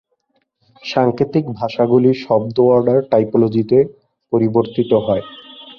[0.83, 3.77] সাংকেতিক ভাষাগুলি শব্দ-অর্ডার টাইপোলজিতে
[4.33, 5.23] পরিবর্তিত হয়।